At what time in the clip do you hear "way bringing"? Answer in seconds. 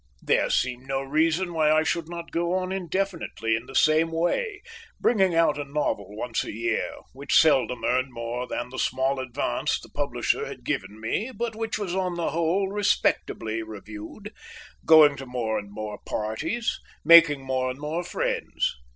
4.11-5.35